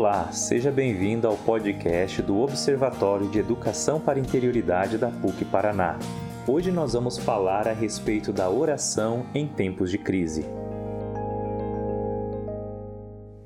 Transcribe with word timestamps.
Olá, 0.00 0.30
seja 0.30 0.70
bem-vindo 0.70 1.26
ao 1.26 1.36
podcast 1.36 2.22
do 2.22 2.38
Observatório 2.38 3.28
de 3.30 3.40
Educação 3.40 3.98
para 3.98 4.20
Interioridade 4.20 4.96
da 4.96 5.10
PUC 5.10 5.44
Paraná. 5.44 5.98
Hoje 6.46 6.70
nós 6.70 6.92
vamos 6.92 7.18
falar 7.18 7.66
a 7.66 7.72
respeito 7.72 8.32
da 8.32 8.48
oração 8.48 9.26
em 9.34 9.48
tempos 9.48 9.90
de 9.90 9.98
crise. 9.98 10.44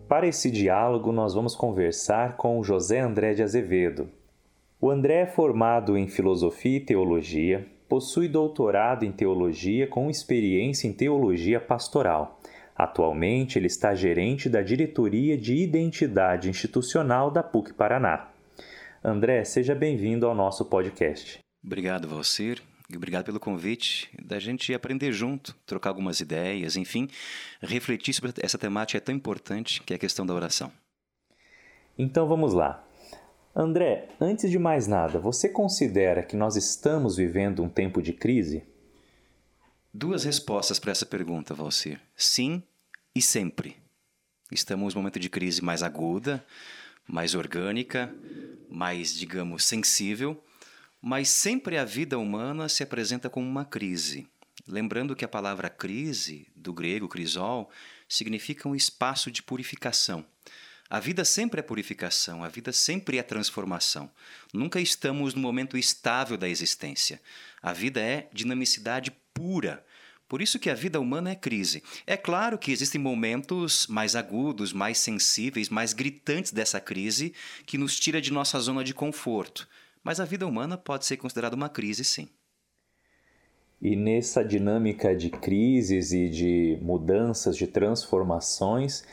Para 0.06 0.26
esse 0.26 0.50
diálogo, 0.50 1.10
nós 1.10 1.32
vamos 1.32 1.56
conversar 1.56 2.36
com 2.36 2.62
José 2.62 3.00
André 3.00 3.32
de 3.32 3.42
Azevedo. 3.42 4.10
O 4.78 4.90
André 4.90 5.22
é 5.22 5.26
formado 5.26 5.96
em 5.96 6.06
Filosofia 6.06 6.76
e 6.76 6.80
Teologia, 6.80 7.66
possui 7.88 8.28
doutorado 8.28 9.06
em 9.06 9.10
Teologia 9.10 9.86
com 9.86 10.10
experiência 10.10 10.86
em 10.86 10.92
Teologia 10.92 11.58
Pastoral 11.58 12.38
Atualmente, 12.82 13.60
ele 13.60 13.68
está 13.68 13.94
gerente 13.94 14.48
da 14.48 14.60
Diretoria 14.60 15.38
de 15.38 15.54
Identidade 15.54 16.50
Institucional 16.50 17.30
da 17.30 17.40
PUC 17.40 17.72
Paraná. 17.72 18.28
André, 19.04 19.44
seja 19.44 19.72
bem-vindo 19.72 20.26
ao 20.26 20.34
nosso 20.34 20.64
podcast. 20.64 21.38
Obrigado, 21.64 22.08
Valcir. 22.08 22.60
E 22.90 22.96
obrigado 22.96 23.26
pelo 23.26 23.38
convite 23.38 24.10
da 24.20 24.40
gente 24.40 24.74
aprender 24.74 25.12
junto, 25.12 25.54
trocar 25.64 25.90
algumas 25.90 26.18
ideias, 26.18 26.74
enfim, 26.74 27.06
refletir 27.60 28.14
sobre 28.14 28.32
essa 28.42 28.58
temática 28.58 29.00
tão 29.00 29.14
importante 29.14 29.80
que 29.84 29.92
é 29.92 29.96
a 29.96 30.00
questão 30.00 30.26
da 30.26 30.34
oração. 30.34 30.72
Então 31.96 32.26
vamos 32.26 32.52
lá. 32.52 32.84
André, 33.54 34.08
antes 34.20 34.50
de 34.50 34.58
mais 34.58 34.88
nada, 34.88 35.20
você 35.20 35.48
considera 35.48 36.24
que 36.24 36.34
nós 36.34 36.56
estamos 36.56 37.16
vivendo 37.16 37.62
um 37.62 37.68
tempo 37.68 38.02
de 38.02 38.12
crise? 38.12 38.64
Duas 39.94 40.24
respostas 40.24 40.80
para 40.80 40.90
essa 40.90 41.06
pergunta, 41.06 41.54
Valcir. 41.54 42.00
Sim 42.16 42.60
e 43.14 43.20
sempre. 43.20 43.76
Estamos 44.50 44.94
num 44.94 45.00
momento 45.00 45.18
de 45.18 45.28
crise 45.28 45.62
mais 45.62 45.82
aguda, 45.82 46.44
mais 47.06 47.34
orgânica, 47.34 48.14
mais, 48.68 49.14
digamos, 49.14 49.64
sensível, 49.64 50.42
mas 51.00 51.28
sempre 51.28 51.76
a 51.76 51.84
vida 51.84 52.18
humana 52.18 52.68
se 52.68 52.82
apresenta 52.82 53.28
como 53.28 53.48
uma 53.48 53.64
crise. 53.64 54.26
Lembrando 54.66 55.16
que 55.16 55.24
a 55.24 55.28
palavra 55.28 55.68
crise, 55.68 56.46
do 56.54 56.72
grego 56.72 57.08
crisol, 57.08 57.70
significa 58.08 58.68
um 58.68 58.74
espaço 58.74 59.30
de 59.30 59.42
purificação. 59.42 60.24
A 60.88 61.00
vida 61.00 61.24
sempre 61.24 61.58
é 61.58 61.62
purificação, 61.62 62.44
a 62.44 62.48
vida 62.48 62.70
sempre 62.70 63.16
é 63.16 63.22
transformação. 63.22 64.10
Nunca 64.52 64.78
estamos 64.78 65.34
no 65.34 65.40
momento 65.40 65.78
estável 65.78 66.36
da 66.36 66.48
existência. 66.48 67.20
A 67.62 67.72
vida 67.72 68.00
é 68.00 68.28
dinamicidade 68.32 69.10
pura. 69.32 69.84
Por 70.32 70.40
isso 70.40 70.58
que 70.58 70.70
a 70.70 70.74
vida 70.74 70.98
humana 70.98 71.28
é 71.28 71.34
crise. 71.34 71.82
É 72.06 72.16
claro 72.16 72.56
que 72.56 72.72
existem 72.72 72.98
momentos 72.98 73.86
mais 73.86 74.16
agudos, 74.16 74.72
mais 74.72 74.96
sensíveis, 74.96 75.68
mais 75.68 75.92
gritantes 75.92 76.50
dessa 76.50 76.80
crise 76.80 77.34
que 77.66 77.76
nos 77.76 78.00
tira 78.00 78.18
de 78.18 78.32
nossa 78.32 78.58
zona 78.58 78.82
de 78.82 78.94
conforto. 78.94 79.68
Mas 80.02 80.20
a 80.20 80.24
vida 80.24 80.46
humana 80.46 80.78
pode 80.78 81.04
ser 81.04 81.18
considerada 81.18 81.54
uma 81.54 81.68
crise, 81.68 82.02
sim. 82.02 82.30
E 83.78 83.94
nessa 83.94 84.42
dinâmica 84.42 85.14
de 85.14 85.28
crises 85.28 86.12
e 86.12 86.30
de 86.30 86.78
mudanças, 86.80 87.54
de 87.54 87.66
transformações, 87.66 89.04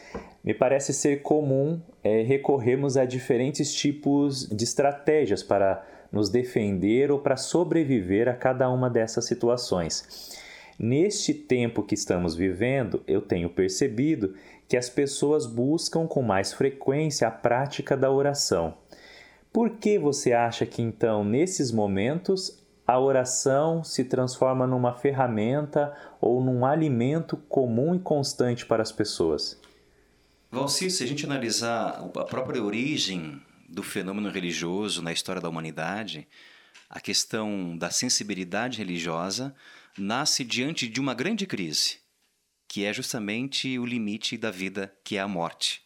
me 0.42 0.53
parece 0.53 0.94
ser 0.94 1.22
comum 1.22 1.81
é, 2.02 2.22
recorrermos 2.22 2.95
a 2.95 3.03
diferentes 3.03 3.73
tipos 3.73 4.47
de 4.47 4.64
estratégias 4.64 5.44
para 5.44 5.86
nos 6.14 6.30
defender 6.30 7.12
ou 7.12 7.20
para 7.20 7.36
sobreviver 7.36 8.30
a 8.30 8.34
cada 8.34 8.70
uma 8.70 8.90
dessas 8.90 9.25
situações. 9.25 10.47
Neste 10.81 11.33
tempo 11.33 11.83
que 11.83 11.94
estamos 11.94 12.35
vivendo, 12.35 13.03
eu 13.05 13.19
tenho 13.22 13.49
percebido 13.49 14.33
que 14.66 14.77
as 14.77 14.89
pessoas 14.89 15.45
buscam 15.45 16.08
com 16.08 16.22
mais 16.22 16.53
frequência 16.53 17.27
a 17.27 17.31
prática 17.31 17.97
da 17.97 18.09
oração. 18.09 18.78
Por 19.51 19.72
que 19.72 20.00
você 20.00 20.31
acha 20.31 20.66
que 20.66 20.81
então, 20.81 21.22
nesses 21.25 21.69
momentos, 21.69 22.63
a 22.88 22.97
oração 22.97 23.84
se 23.84 24.06
transforma 24.06 24.66
numa 24.66 24.94
ferramenta 24.94 25.94
ou 26.22 26.41
num 26.41 26.66
alimento 26.66 27.35
comum 27.35 27.94
e 27.94 28.00
constante 28.00 28.66
para 28.66 28.81
as 28.81 28.91
pessoas? 28.91 29.59
Valcir, 30.50 30.91
se 30.91 31.03
a 31.03 31.07
gente 31.07 31.25
analisar 31.25 32.09
a 32.16 32.23
própria 32.23 32.63
origem 32.63 33.41
do 33.68 33.84
fenômeno 33.84 34.29
religioso 34.29 35.01
na 35.01 35.12
história 35.12 35.41
da 35.41 35.50
humanidade, 35.50 36.25
a 36.89 37.01
questão 37.01 37.78
da 37.78 37.91
sensibilidade 37.91 38.78
religiosa 38.78 39.53
nasce 39.97 40.44
diante 40.44 40.88
de 40.88 41.00
uma 41.00 41.13
grande 41.13 41.45
crise, 41.45 42.00
que 42.67 42.85
é 42.85 42.94
justamente 42.94 43.77
o 43.79 43.85
limite 43.85 44.38
da 44.38 44.51
vida, 44.51 44.94
que 45.03 45.17
é 45.17 45.19
a 45.19 45.27
morte. 45.27 45.81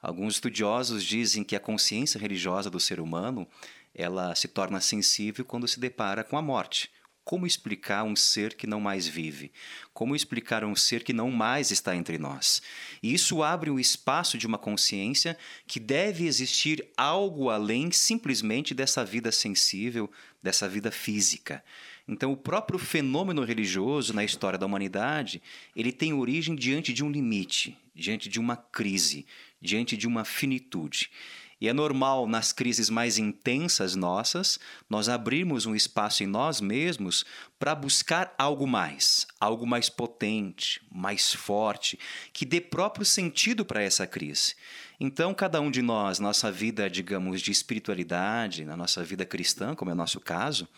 Alguns 0.00 0.34
estudiosos 0.34 1.04
dizem 1.04 1.42
que 1.42 1.56
a 1.56 1.60
consciência 1.60 2.20
religiosa 2.20 2.70
do 2.70 2.78
ser 2.78 3.00
humano 3.00 3.48
ela 3.94 4.34
se 4.34 4.46
torna 4.46 4.80
sensível 4.80 5.44
quando 5.44 5.66
se 5.66 5.80
depara 5.80 6.22
com 6.22 6.36
a 6.36 6.42
morte. 6.42 6.90
Como 7.24 7.44
explicar 7.44 8.04
um 8.04 8.14
ser 8.14 8.54
que 8.54 8.68
não 8.68 8.80
mais 8.80 9.08
vive? 9.08 9.50
Como 9.92 10.14
explicar 10.14 10.62
um 10.62 10.76
ser 10.76 11.02
que 11.02 11.12
não 11.12 11.28
mais 11.28 11.72
está 11.72 11.96
entre 11.96 12.18
nós? 12.18 12.62
E 13.02 13.12
isso 13.12 13.42
abre 13.42 13.68
o 13.68 13.80
espaço 13.80 14.38
de 14.38 14.46
uma 14.46 14.58
consciência 14.58 15.36
que 15.66 15.80
deve 15.80 16.24
existir 16.24 16.88
algo 16.96 17.50
além 17.50 17.90
simplesmente 17.90 18.72
dessa 18.74 19.04
vida 19.04 19.32
sensível, 19.32 20.08
dessa 20.40 20.68
vida 20.68 20.92
física. 20.92 21.64
Então, 22.08 22.32
o 22.32 22.36
próprio 22.36 22.78
fenômeno 22.78 23.42
religioso 23.42 24.12
na 24.12 24.24
história 24.24 24.58
da 24.58 24.66
humanidade, 24.66 25.42
ele 25.74 25.90
tem 25.90 26.12
origem 26.12 26.54
diante 26.54 26.92
de 26.92 27.02
um 27.02 27.10
limite, 27.10 27.76
diante 27.94 28.28
de 28.28 28.38
uma 28.38 28.56
crise, 28.56 29.26
diante 29.60 29.96
de 29.96 30.06
uma 30.06 30.24
finitude. 30.24 31.10
E 31.58 31.68
é 31.68 31.72
normal, 31.72 32.28
nas 32.28 32.52
crises 32.52 32.90
mais 32.90 33.16
intensas 33.16 33.94
nossas, 33.94 34.60
nós 34.90 35.08
abrirmos 35.08 35.64
um 35.64 35.74
espaço 35.74 36.22
em 36.22 36.26
nós 36.26 36.60
mesmos 36.60 37.24
para 37.58 37.74
buscar 37.74 38.34
algo 38.36 38.66
mais, 38.66 39.26
algo 39.40 39.66
mais 39.66 39.88
potente, 39.88 40.82
mais 40.92 41.32
forte, 41.32 41.98
que 42.30 42.44
dê 42.44 42.60
próprio 42.60 43.06
sentido 43.06 43.64
para 43.64 43.82
essa 43.82 44.06
crise. 44.06 44.54
Então, 45.00 45.32
cada 45.32 45.58
um 45.58 45.70
de 45.70 45.80
nós, 45.80 46.18
nossa 46.18 46.52
vida, 46.52 46.90
digamos, 46.90 47.40
de 47.40 47.50
espiritualidade, 47.50 48.64
na 48.64 48.76
nossa 48.76 49.02
vida 49.02 49.24
cristã, 49.24 49.74
como 49.74 49.90
é 49.90 49.94
o 49.94 49.96
nosso 49.96 50.20
caso, 50.20 50.68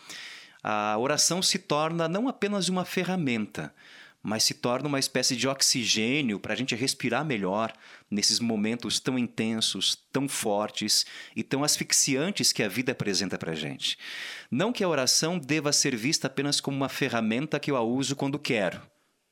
a 0.63 0.97
oração 0.97 1.41
se 1.41 1.59
torna 1.59 2.07
não 2.07 2.27
apenas 2.27 2.69
uma 2.69 2.85
ferramenta, 2.85 3.73
mas 4.21 4.43
se 4.43 4.53
torna 4.53 4.87
uma 4.87 4.99
espécie 4.99 5.35
de 5.35 5.47
oxigênio 5.47 6.39
para 6.39 6.53
a 6.53 6.55
gente 6.55 6.75
respirar 6.75 7.23
melhor 7.23 7.73
nesses 8.11 8.39
momentos 8.39 8.99
tão 8.99 9.17
intensos, 9.17 9.97
tão 10.11 10.27
fortes 10.27 11.05
e 11.35 11.41
tão 11.41 11.63
asfixiantes 11.63 12.51
que 12.51 12.61
a 12.61 12.67
vida 12.67 12.91
apresenta 12.91 13.37
para 13.37 13.53
a 13.53 13.55
gente. 13.55 13.97
Não 14.51 14.73
que 14.73 14.83
a 14.83 14.89
oração 14.89 15.39
deva 15.39 15.71
ser 15.71 15.95
vista 15.95 16.27
apenas 16.27 16.59
como 16.59 16.75
uma 16.75 16.89
ferramenta 16.89 17.59
que 17.59 17.71
eu 17.71 17.77
a 17.77 17.81
uso 17.81 18.15
quando 18.15 18.37
quero, 18.37 18.81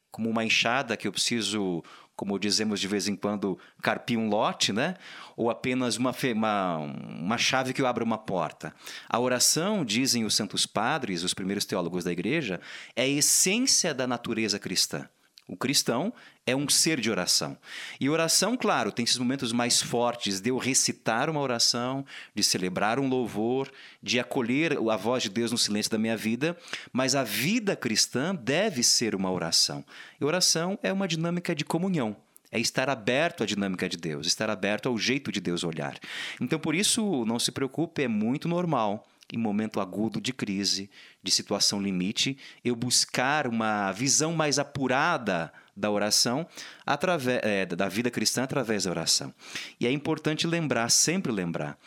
como 0.09 0.29
uma 0.29 0.45
enxada 0.45 0.95
que 0.95 1.07
eu 1.07 1.11
preciso 1.11 1.83
como 2.17 2.37
dizemos 2.39 2.79
de 2.79 2.87
vez 2.87 3.07
em 3.07 3.15
quando, 3.15 3.57
carpir 3.81 4.17
um 4.17 4.27
lote, 4.27 4.73
né? 4.73 4.95
ou 5.37 5.51
apenas 5.51 5.97
uma, 5.97 6.13
uma, 6.33 6.77
uma 6.77 7.37
chave 7.37 7.71
que 7.71 7.85
abre 7.85 8.03
uma 8.03 8.17
porta. 8.17 8.73
A 9.07 9.19
oração, 9.19 9.85
dizem 9.85 10.25
os 10.25 10.35
santos 10.35 10.65
padres, 10.65 11.23
os 11.23 11.35
primeiros 11.35 11.63
teólogos 11.63 12.03
da 12.03 12.11
igreja, 12.11 12.59
é 12.95 13.03
a 13.03 13.07
essência 13.07 13.93
da 13.93 14.07
natureza 14.07 14.57
cristã. 14.57 15.07
O 15.47 15.55
cristão 15.55 16.13
é 16.45 16.53
um 16.53 16.67
ser 16.67 16.99
de 16.99 17.09
oração. 17.09 17.57
E 18.01 18.09
oração, 18.09 18.57
claro, 18.57 18.91
tem 18.91 19.05
esses 19.05 19.17
momentos 19.17 19.53
mais 19.53 19.81
fortes 19.81 20.41
de 20.41 20.49
eu 20.49 20.57
recitar 20.57 21.29
uma 21.29 21.39
oração, 21.39 22.05
de 22.35 22.43
celebrar 22.43 22.99
um 22.99 23.07
louvor, 23.07 23.71
de 24.03 24.19
acolher 24.19 24.77
a 24.77 24.97
voz 24.97 25.23
de 25.23 25.29
Deus 25.29 25.49
no 25.49 25.57
silêncio 25.57 25.89
da 25.89 25.97
minha 25.97 26.17
vida, 26.17 26.57
mas 26.91 27.15
a 27.15 27.23
vida 27.23 27.77
cristã 27.77 28.35
deve 28.35 28.83
ser 28.83 29.15
uma 29.15 29.31
oração. 29.31 29.85
E 30.19 30.25
oração 30.25 30.77
é 30.83 30.91
uma 30.91 31.07
dinâmica 31.07 31.55
de 31.55 31.63
comunhão. 31.63 32.17
É 32.51 32.59
estar 32.59 32.89
aberto 32.89 33.43
à 33.43 33.45
dinâmica 33.45 33.87
de 33.87 33.97
Deus, 33.97 34.27
estar 34.27 34.49
aberto 34.49 34.87
ao 34.87 34.97
jeito 34.97 35.31
de 35.31 35.39
Deus 35.39 35.63
olhar. 35.63 35.97
Então, 36.41 36.59
por 36.59 36.75
isso, 36.75 37.25
não 37.25 37.39
se 37.39 37.51
preocupe, 37.51 38.03
é 38.03 38.07
muito 38.07 38.47
normal 38.49 39.05
em 39.31 39.37
momento 39.37 39.79
agudo 39.79 40.21
de 40.21 40.31
crise, 40.31 40.89
de 41.21 41.31
situação 41.31 41.81
limite, 41.81 42.37
eu 42.63 42.75
buscar 42.75 43.47
uma 43.47 43.91
visão 43.91 44.33
mais 44.33 44.57
apurada 44.57 45.51
da 45.75 45.91
oração, 45.91 46.47
através, 46.85 47.39
é, 47.43 47.65
da 47.65 47.87
vida 47.87 48.09
cristã 48.09 48.43
através 48.43 48.85
da 48.85 48.91
oração. 48.91 49.33
E 49.79 49.85
é 49.85 49.91
importante 49.91 50.47
lembrar, 50.47 50.89
sempre 50.89 51.31
lembrar, 51.31 51.77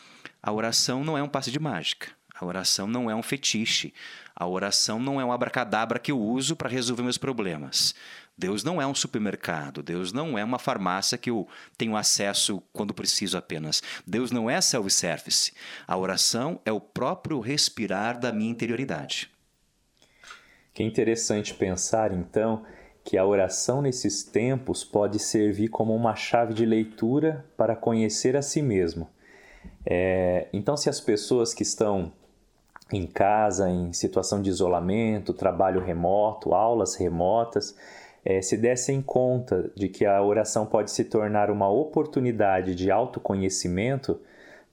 a 0.41 0.51
oração 0.51 1.03
não 1.03 1.17
é 1.17 1.23
um 1.23 1.29
passe 1.29 1.51
de 1.51 1.59
mágica. 1.59 2.09
A 2.41 2.45
oração 2.45 2.87
não 2.87 3.09
é 3.09 3.13
um 3.13 3.21
fetiche. 3.21 3.93
A 4.35 4.47
oração 4.47 4.97
não 4.97 5.21
é 5.21 5.25
um 5.25 5.31
abracadabra 5.31 5.99
que 5.99 6.11
eu 6.11 6.19
uso 6.19 6.55
para 6.55 6.67
resolver 6.67 7.03
meus 7.03 7.17
problemas. 7.17 7.93
Deus 8.37 8.63
não 8.63 8.81
é 8.81 8.87
um 8.87 8.95
supermercado, 8.95 9.83
Deus 9.83 10.11
não 10.11 10.37
é 10.37 10.43
uma 10.43 10.57
farmácia 10.57 11.17
que 11.17 11.29
eu 11.29 11.47
tenho 11.77 11.95
acesso 11.95 12.61
quando 12.73 12.93
preciso 12.93 13.37
apenas. 13.37 13.83
Deus 14.05 14.31
não 14.31 14.49
é 14.49 14.59
self-service. 14.59 15.53
A 15.87 15.95
oração 15.97 16.59
é 16.65 16.71
o 16.71 16.81
próprio 16.81 17.39
respirar 17.39 18.19
da 18.19 18.31
minha 18.31 18.49
interioridade. 18.49 19.29
Que 20.73 20.83
interessante 20.83 21.53
pensar, 21.53 22.13
então, 22.13 22.63
que 23.03 23.17
a 23.17 23.25
oração 23.25 23.81
nesses 23.81 24.23
tempos 24.23 24.83
pode 24.83 25.19
servir 25.19 25.67
como 25.67 25.93
uma 25.95 26.15
chave 26.15 26.53
de 26.53 26.65
leitura 26.65 27.45
para 27.57 27.75
conhecer 27.75 28.37
a 28.37 28.41
si 28.41 28.61
mesmo. 28.61 29.09
É, 29.85 30.47
então, 30.53 30.77
se 30.77 30.89
as 30.89 31.01
pessoas 31.01 31.53
que 31.53 31.63
estão 31.63 32.11
em 32.91 33.07
casa, 33.07 33.69
em 33.69 33.93
situação 33.93 34.41
de 34.41 34.49
isolamento, 34.49 35.33
trabalho 35.33 35.81
remoto, 35.81 36.53
aulas 36.53 36.95
remotas, 36.95 37.75
é, 38.23 38.41
se 38.41 38.55
dessem 38.55 39.01
conta 39.01 39.71
de 39.75 39.89
que 39.89 40.05
a 40.05 40.21
oração 40.21 40.65
pode 40.65 40.91
se 40.91 41.03
tornar 41.05 41.49
uma 41.49 41.69
oportunidade 41.69 42.75
de 42.75 42.91
autoconhecimento, 42.91 44.19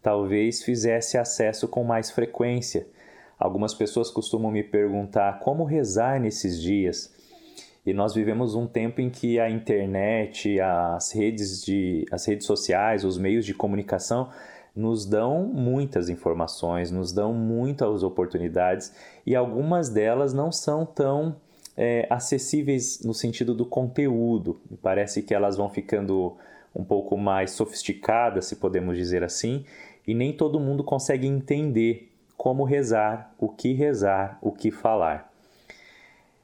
talvez 0.02 0.62
fizesse 0.62 1.16
acesso 1.16 1.66
com 1.66 1.82
mais 1.82 2.10
frequência. 2.10 2.86
Algumas 3.38 3.72
pessoas 3.72 4.10
costumam 4.10 4.50
me 4.50 4.62
perguntar 4.62 5.40
como 5.40 5.64
rezar 5.64 6.20
nesses 6.20 6.60
dias. 6.60 7.14
E 7.86 7.94
nós 7.94 8.14
vivemos 8.14 8.54
um 8.54 8.66
tempo 8.66 9.00
em 9.00 9.08
que 9.08 9.40
a 9.40 9.48
internet, 9.48 10.60
as 10.60 11.12
redes, 11.12 11.64
de, 11.64 12.04
as 12.12 12.26
redes 12.26 12.46
sociais, 12.46 13.02
os 13.02 13.16
meios 13.16 13.46
de 13.46 13.54
comunicação 13.54 14.28
nos 14.76 15.06
dão 15.06 15.44
muitas 15.44 16.08
informações, 16.08 16.90
nos 16.90 17.12
dão 17.12 17.32
muitas 17.32 18.02
oportunidades 18.02 18.92
e 19.24 19.34
algumas 19.34 19.88
delas 19.88 20.34
não 20.34 20.52
são 20.52 20.84
tão 20.84 21.36
é, 21.80 22.08
acessíveis 22.10 23.00
no 23.04 23.14
sentido 23.14 23.54
do 23.54 23.64
conteúdo. 23.64 24.60
Me 24.68 24.76
parece 24.76 25.22
que 25.22 25.32
elas 25.32 25.56
vão 25.56 25.70
ficando 25.70 26.36
um 26.74 26.82
pouco 26.82 27.16
mais 27.16 27.52
sofisticadas, 27.52 28.46
se 28.46 28.56
podemos 28.56 28.96
dizer 28.96 29.22
assim, 29.22 29.64
e 30.04 30.12
nem 30.12 30.32
todo 30.32 30.58
mundo 30.58 30.82
consegue 30.82 31.28
entender 31.28 32.10
como 32.36 32.64
rezar, 32.64 33.32
o 33.38 33.48
que 33.48 33.72
rezar, 33.72 34.38
o 34.42 34.50
que 34.50 34.72
falar. 34.72 35.32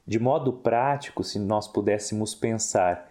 De 0.07 0.21
modo 0.21 0.53
prático, 0.53 1.25
se 1.25 1.39
nós 1.41 1.67
pudéssemos 1.67 2.33
pensar 2.35 3.11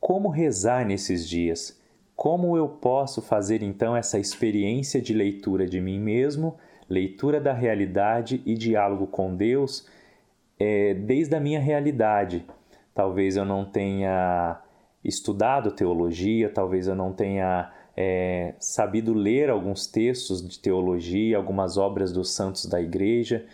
como 0.00 0.28
rezar 0.30 0.86
nesses 0.86 1.28
dias, 1.28 1.78
como 2.16 2.56
eu 2.56 2.68
posso 2.68 3.20
fazer 3.20 3.62
então 3.62 3.94
essa 3.94 4.18
experiência 4.18 5.00
de 5.00 5.12
leitura 5.12 5.66
de 5.66 5.80
mim 5.80 6.00
mesmo, 6.00 6.56
leitura 6.88 7.38
da 7.38 7.52
realidade 7.52 8.42
e 8.46 8.54
diálogo 8.54 9.06
com 9.06 9.34
Deus 9.34 9.86
é, 10.60 10.92
desde 10.92 11.34
a 11.34 11.40
minha 11.40 11.58
realidade? 11.58 12.44
Talvez 12.94 13.36
eu 13.36 13.46
não 13.46 13.64
tenha 13.64 14.60
estudado 15.02 15.72
teologia, 15.72 16.50
talvez 16.50 16.86
eu 16.86 16.94
não 16.94 17.14
tenha 17.14 17.72
é, 17.96 18.54
sabido 18.58 19.14
ler 19.14 19.48
alguns 19.48 19.86
textos 19.86 20.46
de 20.46 20.58
teologia, 20.58 21.38
algumas 21.38 21.78
obras 21.78 22.12
dos 22.12 22.32
santos 22.32 22.66
da 22.66 22.80
igreja. 22.80 23.46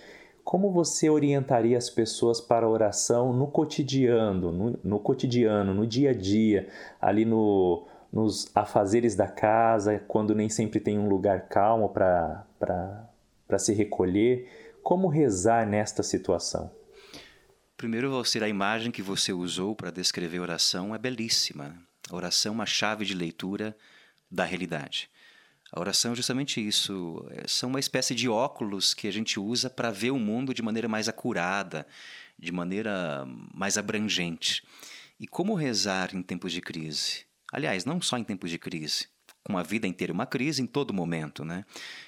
Como 0.43 0.73
você 0.73 1.09
orientaria 1.09 1.79
as 1.79 1.89
pessoas 1.89 2.41
para 2.41 2.67
a 2.67 2.69
oração 2.69 3.33
no 3.33 3.47
cotidiano, 3.47 4.51
no, 4.51 4.79
no 4.83 4.99
cotidiano, 4.99 5.73
no 5.73 5.87
dia 5.87 6.11
a 6.11 6.15
dia, 6.15 6.69
ali 7.01 7.25
no, 7.25 7.87
nos 8.13 8.51
afazeres 8.55 9.15
da 9.15 9.29
casa, 9.29 10.01
quando 10.09 10.35
nem 10.35 10.49
sempre 10.49 10.81
tem 10.81 10.99
um 10.99 11.09
lugar 11.09 11.49
calmo 11.49 11.89
para 11.89 13.59
se 13.59 13.73
recolher? 13.75 14.49
Como 14.83 15.09
rezar 15.09 15.67
nesta 15.67 16.03
situação? 16.03 16.71
Primeiro, 17.77 18.11
você, 18.11 18.43
a 18.43 18.49
imagem 18.49 18.91
que 18.91 19.03
você 19.03 19.35
usou 19.35 19.77
para 19.77 19.91
descrever 19.91 20.39
a 20.39 20.43
oração 20.43 20.95
é 20.95 20.99
belíssima. 20.99 21.77
A 22.09 22.17
oração 22.17 22.53
é 22.53 22.55
uma 22.55 22.65
chave 22.65 23.05
de 23.05 23.13
leitura 23.13 23.77
da 24.31 24.47
realidade. 24.47 25.11
A 25.71 25.79
oração 25.79 26.13
é 26.13 26.15
justamente 26.15 26.67
isso. 26.67 27.23
É, 27.33 27.47
são 27.47 27.69
uma 27.69 27.79
espécie 27.79 28.15
de 28.15 28.31
óculos 28.31 28.95
que 28.95 29.07
a 29.07 29.11
gente 29.11 29.39
usa 29.39 29.69
para 29.69 29.91
ver 29.91 30.11
o 30.11 30.19
mundo 30.19 30.55
de 30.55 30.63
maneira 30.63 30.89
mais 30.89 31.07
acurada, 31.07 31.87
de 32.39 32.51
maneira 32.51 33.27
mais 33.53 33.77
abrangente. 33.77 34.63
E 35.21 35.27
como 35.27 35.55
rezar 35.55 36.15
em 36.15 36.23
tempos 36.23 36.53
de 36.53 36.63
crise? 36.63 37.27
Aliás, 37.53 37.85
não 37.85 38.01
só 38.01 38.17
em 38.17 38.25
tempos 38.25 38.51
de 38.51 38.59
crise, 38.59 39.07
com 39.45 39.59
a 39.59 39.63
vida 39.63 39.87
inteira 39.87 40.15
uma 40.15 40.25
crise 40.25 40.63
em 40.63 40.67
todo 40.67 40.95
momento, 40.95 41.45
né? 41.45 41.63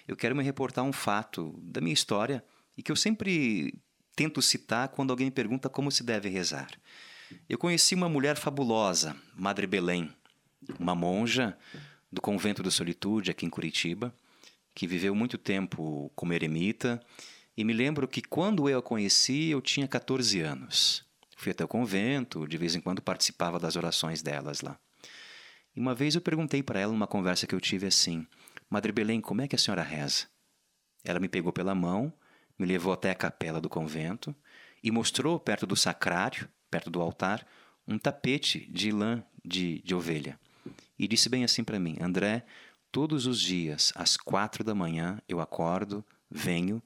Eu 0.06 0.16
quero 0.16 0.34
me 0.34 0.42
reportar 0.42 0.82
um 0.82 0.94
fato 0.94 1.54
da 1.62 1.78
minha 1.80 1.92
história 1.92 2.42
e 2.74 2.82
que 2.82 2.90
eu 2.90 2.96
sempre 2.96 3.78
tento 4.18 4.42
citar 4.42 4.88
quando 4.88 5.12
alguém 5.12 5.30
pergunta 5.30 5.68
como 5.68 5.92
se 5.92 6.02
deve 6.02 6.28
rezar. 6.28 6.68
Eu 7.48 7.56
conheci 7.56 7.94
uma 7.94 8.08
mulher 8.08 8.36
fabulosa, 8.36 9.14
Madre 9.32 9.64
Belém, 9.64 10.12
uma 10.76 10.92
monja 10.92 11.56
do 12.10 12.20
convento 12.20 12.60
da 12.60 12.68
Solitude 12.68 13.30
aqui 13.30 13.46
em 13.46 13.50
Curitiba, 13.50 14.12
que 14.74 14.88
viveu 14.88 15.14
muito 15.14 15.38
tempo 15.38 16.10
como 16.16 16.32
eremita, 16.32 17.00
e 17.56 17.62
me 17.62 17.72
lembro 17.72 18.08
que 18.08 18.20
quando 18.20 18.68
eu 18.68 18.80
a 18.80 18.82
conheci, 18.82 19.50
eu 19.50 19.60
tinha 19.60 19.86
14 19.86 20.40
anos. 20.40 21.06
Fui 21.36 21.52
até 21.52 21.64
o 21.64 21.68
convento, 21.68 22.44
de 22.48 22.58
vez 22.58 22.74
em 22.74 22.80
quando 22.80 23.00
participava 23.00 23.60
das 23.60 23.76
orações 23.76 24.20
delas 24.20 24.62
lá. 24.62 24.76
E 25.76 25.80
uma 25.80 25.94
vez 25.94 26.16
eu 26.16 26.20
perguntei 26.20 26.60
para 26.60 26.80
ela 26.80 26.92
numa 26.92 27.06
conversa 27.06 27.46
que 27.46 27.54
eu 27.54 27.60
tive 27.60 27.86
assim: 27.86 28.26
Madre 28.68 28.90
Belém, 28.90 29.20
como 29.20 29.42
é 29.42 29.46
que 29.46 29.54
a 29.54 29.58
senhora 29.58 29.84
reza? 29.84 30.26
Ela 31.04 31.20
me 31.20 31.28
pegou 31.28 31.52
pela 31.52 31.72
mão, 31.72 32.12
me 32.58 32.66
levou 32.66 32.92
até 32.92 33.10
a 33.10 33.14
capela 33.14 33.60
do 33.60 33.68
convento 33.68 34.34
e 34.82 34.90
mostrou 34.90 35.38
perto 35.38 35.66
do 35.66 35.76
sacrário, 35.76 36.48
perto 36.70 36.90
do 36.90 37.00
altar, 37.00 37.46
um 37.86 37.98
tapete 37.98 38.70
de 38.70 38.90
lã 38.90 39.22
de, 39.44 39.80
de 39.82 39.94
ovelha. 39.94 40.38
E 40.98 41.06
disse 41.06 41.28
bem 41.28 41.44
assim 41.44 41.62
para 41.62 41.78
mim: 41.78 41.96
André, 42.00 42.44
todos 42.90 43.26
os 43.26 43.40
dias, 43.40 43.92
às 43.94 44.16
quatro 44.16 44.64
da 44.64 44.74
manhã, 44.74 45.20
eu 45.28 45.40
acordo, 45.40 46.04
venho 46.30 46.82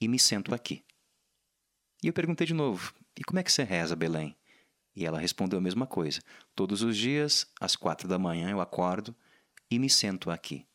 e 0.00 0.08
me 0.08 0.18
sento 0.18 0.54
aqui. 0.54 0.84
E 2.02 2.06
eu 2.06 2.12
perguntei 2.12 2.46
de 2.46 2.54
novo: 2.54 2.94
E 3.18 3.24
como 3.24 3.38
é 3.38 3.42
que 3.42 3.52
você 3.52 3.64
reza, 3.64 3.96
Belém? 3.96 4.36
E 4.94 5.04
ela 5.04 5.20
respondeu 5.20 5.58
a 5.58 5.62
mesma 5.62 5.86
coisa. 5.86 6.20
Todos 6.54 6.82
os 6.82 6.96
dias, 6.96 7.46
às 7.60 7.76
quatro 7.76 8.08
da 8.08 8.18
manhã, 8.18 8.50
eu 8.50 8.60
acordo 8.60 9.14
e 9.70 9.78
me 9.78 9.90
sento 9.90 10.30
aqui. 10.30 10.66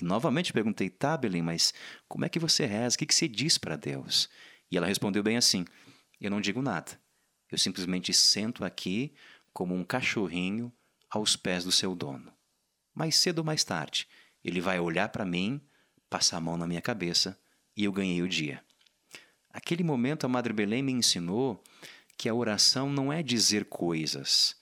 Novamente 0.00 0.52
perguntei, 0.52 0.90
tá, 0.90 1.16
Belém, 1.16 1.42
mas 1.42 1.72
como 2.08 2.24
é 2.24 2.28
que 2.28 2.38
você 2.38 2.66
reza? 2.66 2.96
O 2.96 2.98
que, 2.98 3.06
que 3.06 3.14
você 3.14 3.28
diz 3.28 3.56
para 3.58 3.76
Deus? 3.76 4.28
E 4.70 4.76
ela 4.76 4.86
respondeu 4.86 5.22
bem 5.22 5.36
assim: 5.36 5.64
Eu 6.20 6.30
não 6.30 6.40
digo 6.40 6.60
nada. 6.60 7.00
Eu 7.50 7.58
simplesmente 7.58 8.12
sento 8.12 8.64
aqui 8.64 9.14
como 9.52 9.74
um 9.74 9.84
cachorrinho 9.84 10.72
aos 11.08 11.36
pés 11.36 11.62
do 11.62 11.70
seu 11.70 11.94
dono. 11.94 12.32
Mais 12.92 13.16
cedo 13.16 13.38
ou 13.38 13.44
mais 13.44 13.62
tarde, 13.62 14.08
ele 14.42 14.60
vai 14.60 14.80
olhar 14.80 15.08
para 15.10 15.24
mim, 15.24 15.60
passar 16.10 16.38
a 16.38 16.40
mão 16.40 16.56
na 16.56 16.66
minha 16.66 16.82
cabeça 16.82 17.38
e 17.76 17.84
eu 17.84 17.92
ganhei 17.92 18.20
o 18.22 18.28
dia. 18.28 18.64
Aquele 19.50 19.84
momento, 19.84 20.24
a 20.24 20.28
Madre 20.28 20.52
Belém 20.52 20.82
me 20.82 20.92
ensinou 20.92 21.62
que 22.18 22.28
a 22.28 22.34
oração 22.34 22.90
não 22.90 23.12
é 23.12 23.22
dizer 23.22 23.66
coisas. 23.66 24.56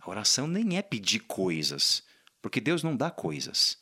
A 0.00 0.08
oração 0.08 0.46
nem 0.46 0.76
é 0.78 0.82
pedir 0.82 1.20
coisas, 1.20 2.04
porque 2.40 2.60
Deus 2.60 2.82
não 2.82 2.96
dá 2.96 3.10
coisas. 3.10 3.78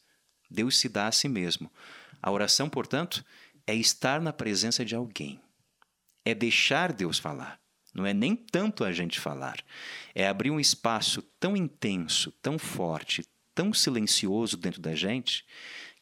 Deus 0.54 0.78
se 0.78 0.88
dá 0.88 1.08
a 1.08 1.12
si 1.12 1.28
mesmo. 1.28 1.70
A 2.22 2.30
oração, 2.30 2.70
portanto, 2.70 3.24
é 3.66 3.74
estar 3.74 4.20
na 4.20 4.32
presença 4.32 4.84
de 4.84 4.94
alguém. 4.94 5.40
É 6.24 6.34
deixar 6.34 6.92
Deus 6.92 7.18
falar. 7.18 7.60
Não 7.92 8.06
é 8.06 8.14
nem 8.14 8.34
tanto 8.34 8.84
a 8.84 8.92
gente 8.92 9.20
falar. 9.20 9.56
É 10.14 10.26
abrir 10.26 10.50
um 10.50 10.60
espaço 10.60 11.22
tão 11.38 11.56
intenso, 11.56 12.32
tão 12.42 12.58
forte, 12.58 13.24
tão 13.54 13.72
silencioso 13.72 14.56
dentro 14.56 14.80
da 14.80 14.94
gente, 14.94 15.44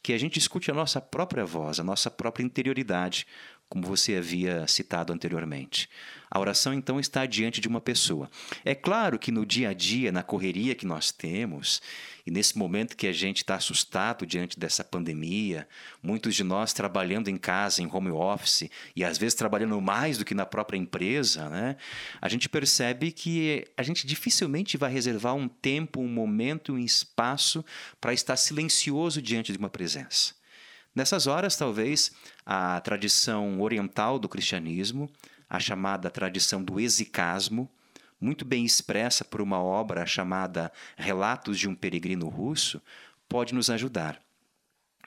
que 0.01 0.13
a 0.13 0.17
gente 0.17 0.37
escute 0.37 0.71
a 0.71 0.73
nossa 0.73 0.99
própria 0.99 1.45
voz, 1.45 1.79
a 1.79 1.83
nossa 1.83 2.09
própria 2.09 2.43
interioridade, 2.43 3.27
como 3.73 3.87
você 3.87 4.17
havia 4.17 4.67
citado 4.67 5.11
anteriormente. 5.11 5.89
A 6.29 6.39
oração 6.39 6.75
então 6.75 6.99
está 6.99 7.25
diante 7.25 7.59
de 7.59 7.67
uma 7.67 7.81
pessoa. 7.81 8.29
É 8.63 8.75
claro 8.75 9.17
que 9.17 9.31
no 9.31 9.47
dia 9.47 9.69
a 9.69 9.73
dia, 9.73 10.11
na 10.11 10.21
correria 10.21 10.75
que 10.75 10.85
nós 10.85 11.11
temos, 11.11 11.81
e 12.23 12.29
nesse 12.29 12.55
momento 12.55 12.95
que 12.95 13.07
a 13.07 13.11
gente 13.11 13.37
está 13.37 13.55
assustado 13.55 14.27
diante 14.27 14.59
dessa 14.59 14.83
pandemia, 14.83 15.67
muitos 16.03 16.35
de 16.35 16.43
nós 16.43 16.71
trabalhando 16.71 17.29
em 17.29 17.35
casa, 17.35 17.81
em 17.81 17.89
home 17.91 18.11
office, 18.11 18.69
e 18.95 19.03
às 19.03 19.17
vezes 19.17 19.33
trabalhando 19.33 19.81
mais 19.81 20.19
do 20.19 20.25
que 20.25 20.35
na 20.35 20.45
própria 20.45 20.77
empresa, 20.77 21.49
né? 21.49 21.75
a 22.21 22.29
gente 22.29 22.47
percebe 22.47 23.11
que 23.11 23.65
a 23.75 23.81
gente 23.81 24.05
dificilmente 24.05 24.77
vai 24.77 24.91
reservar 24.91 25.33
um 25.33 25.47
tempo, 25.47 25.99
um 25.99 26.07
momento, 26.07 26.73
um 26.73 26.79
espaço 26.79 27.65
para 27.99 28.13
estar 28.13 28.37
silencioso 28.37 29.19
diante 29.19 29.51
de 29.51 29.57
uma 29.57 29.69
presença. 29.69 30.42
Nessas 30.95 31.25
horas, 31.25 31.55
talvez, 31.55 32.11
a 32.45 32.79
tradição 32.81 33.59
oriental 33.61 34.19
do 34.19 34.29
cristianismo, 34.29 35.09
a 35.49 35.59
chamada 35.59 36.09
tradição 36.09 36.63
do 36.63 36.79
exicasmo, 36.79 37.69
muito 38.21 38.45
bem 38.45 38.63
expressa 38.63 39.25
por 39.25 39.41
uma 39.41 39.59
obra 39.59 40.05
chamada 40.05 40.71
Relatos 40.95 41.59
de 41.59 41.67
um 41.67 41.75
Peregrino 41.75 42.29
Russo, 42.29 42.81
pode 43.27 43.53
nos 43.53 43.69
ajudar. 43.69 44.21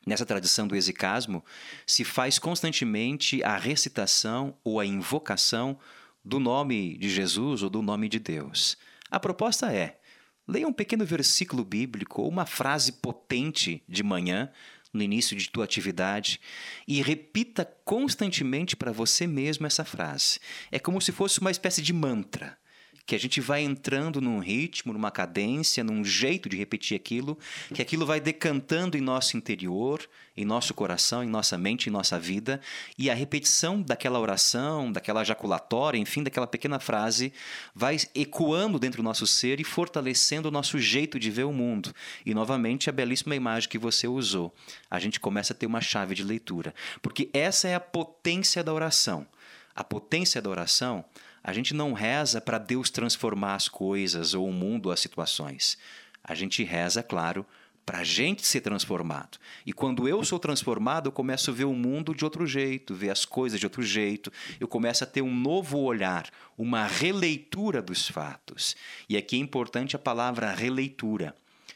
Nessa 0.05 0.27
tradição 0.27 0.69
do 0.69 0.77
exicasmo, 0.77 1.45
se 1.87 2.05
faz 2.05 2.39
constantemente 2.39 3.43
a 3.43 3.57
recitação 3.57 4.57
ou 4.63 4.79
a 4.79 4.87
invocação 4.87 5.79
do 6.25 6.39
nome 6.39 6.99
de 6.99 7.09
Jesus 7.09 7.63
ou 7.63 7.71
do 7.71 7.81
nome 7.81 8.09
de 8.09 8.19
Deus. 8.19 8.77
A 9.11 9.19
proposta 9.19 9.73
é: 9.73 9.99
leia 10.47 10.67
um 10.67 10.73
pequeno 10.73 11.05
versículo 11.05 11.65
bíblico 11.65 12.23
ou 12.23 12.29
uma 12.29 12.47
frase 12.47 12.93
potente 12.93 13.83
de 13.89 14.03
manhã 14.03 14.51
no 14.93 15.03
início 15.03 15.37
de 15.37 15.51
tua 15.51 15.65
atividade 15.65 16.41
e 16.87 17.03
repita 17.03 17.65
constantemente 17.85 18.77
para 18.77 18.93
você 18.93 19.27
mesmo 19.27 19.67
essa 19.67 19.85
frase. 19.85 20.39
É 20.71 20.79
como 20.79 21.01
se 21.01 21.13
fosse 21.13 21.41
uma 21.41 21.51
espécie 21.51 21.83
de 21.83 21.93
mantra 21.93 22.59
que 23.07 23.15
a 23.15 23.19
gente 23.19 23.41
vai 23.41 23.63
entrando 23.63 24.21
num 24.21 24.41
ritmo, 24.41 24.93
numa 24.93 25.13
cadência, 25.13 25.85
num 25.85 26.05
jeito 26.05 26.49
de 26.49 26.57
repetir 26.57 26.97
aquilo, 26.97 27.39
que 27.73 27.81
aquilo 27.81 28.05
vai 28.05 28.21
decantando 28.21 28.99
em 28.99 29.01
nosso 29.01 29.37
interior, 29.37 30.07
em 30.37 30.45
nosso 30.45 30.75
coração, 30.75 31.23
em 31.23 31.29
nossa 31.29 31.57
mente, 31.57 31.89
em 31.89 31.93
nossa 31.93 32.19
vida, 32.19 32.61
e 32.99 33.09
a 33.09 33.15
repetição 33.15 33.81
daquela 33.81 34.19
oração, 34.19 34.91
daquela 34.91 35.23
jaculatória, 35.23 35.99
enfim, 35.99 36.25
daquela 36.25 36.49
pequena 36.49 36.81
frase, 36.81 37.33
vai 37.73 37.97
ecoando 38.13 38.79
dentro 38.79 38.99
do 38.99 39.05
nosso 39.05 39.27
ser 39.27 39.61
e 39.61 39.65
fortalecendo 39.65 40.49
o 40.49 40.53
nosso 40.53 40.77
jeito 40.79 41.19
de 41.19 41.31
ver 41.31 41.45
o 41.45 41.53
mundo. 41.53 41.95
E 42.25 42.35
novamente 42.35 42.91
a 42.91 42.93
belíssima 42.93 43.37
imagem 43.37 43.69
que 43.69 43.79
você 43.79 44.09
usou. 44.09 44.53
A 44.91 44.99
gente 44.99 45.21
começa 45.21 45.53
a 45.53 45.57
ter 45.57 45.67
uma 45.67 45.81
chave 45.81 46.15
de 46.15 46.25
leitura, 46.25 46.75
porque 47.01 47.31
essa 47.33 47.69
é 47.69 47.75
a 47.77 47.81
potência 47.81 48.65
da 48.65 48.75
oração. 48.75 49.27
A 49.75 49.85
potência 49.85 50.41
da 50.41 50.51
oração, 50.51 51.05
a 51.47 51.53
gente 51.53 51.73
não 51.73 51.93
reza 51.93 52.41
para 52.41 52.59
Deus 52.59 52.91
transformar 52.91 53.55
as 53.55 53.69
coisas 53.69 54.35
ou 54.35 54.49
o 54.49 54.53
mundo 54.53 54.91
as 54.91 54.99
situações. 54.99 55.79
A 56.25 56.35
gente 56.35 56.65
reza, 56.65 57.05
claro, 57.05 57.47
para 57.85 57.99
a 57.99 58.05
gente 58.05 58.45
ser 58.45 58.63
transformado. 58.63 59.39
E 59.65 59.73
quando 59.73 60.09
eu 60.09 60.25
sou 60.25 60.41
transformado, 60.41 61.07
eu 61.07 61.13
começo 61.13 61.53
a 61.53 61.55
ver 61.55 61.67
o 61.67 61.73
mundo 61.73 62.13
de 62.17 62.25
outro 62.25 62.49
jeito, 62.49 62.97
ver 62.97 63.11
as 63.11 63.25
coisas 63.25 63.61
de 63.61 63.65
outro 63.65 63.81
jeito, 63.85 64.33
eu 64.59 64.67
começo 64.67 65.05
a 65.05 65.07
ter 65.07 65.23
um 65.23 65.33
novo 65.33 65.79
olhar, 65.79 66.29
uma 66.59 66.85
releitura 66.85 67.81
dos 67.81 68.09
fatos. 68.09 68.75
E 69.09 69.17
aqui 69.17 69.37
é 69.37 69.39
importante 69.39 69.95
a 69.95 70.01
palavra 70.01 70.53
releitura. 70.53 71.33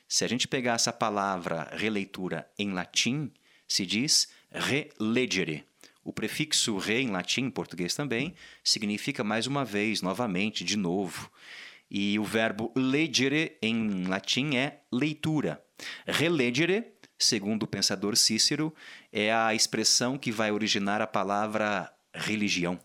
Se 0.09 0.25
a 0.25 0.29
gente 0.29 0.49
pegar 0.49 0.75
essa 0.75 0.93
palavra 0.93 1.71
releitura 1.77 2.45
em 2.59 2.73
latim, 2.73 3.31
se 3.69 3.87
diz 3.87 4.27
relegere. 4.51 5.70
O 6.11 6.13
prefixo 6.13 6.77
re 6.77 7.03
em 7.03 7.07
latim, 7.07 7.43
em 7.43 7.51
português 7.53 7.95
também, 7.95 8.35
significa 8.65 9.23
mais 9.23 9.47
uma 9.47 9.65
vez, 9.65 10.03
novamente, 10.03 10.65
de 10.65 10.77
novo. 10.77 11.31
E 11.89 12.19
o 12.19 12.25
verbo 12.25 12.73
legere 12.75 13.57
em 13.63 14.03
latim 14.09 14.57
é 14.57 14.81
leitura. 14.93 15.65
Relegere, 16.05 16.95
segundo 17.17 17.63
o 17.63 17.67
pensador 17.69 18.17
Cícero, 18.17 18.75
é 19.13 19.33
a 19.33 19.55
expressão 19.55 20.19
que 20.19 20.33
vai 20.33 20.51
originar 20.51 21.01
a 21.01 21.07
palavra 21.07 21.89
religião. 22.13 22.77